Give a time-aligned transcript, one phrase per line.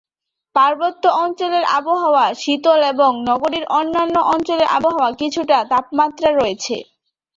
[0.55, 6.75] পার্বত্য অঞ্চলের আবহাওয়া শীতল এবং নগরীর অন্যান্য অঞ্চলের আবহাওয়ায় কিছুটা তাপমাত্রা রয়েছে।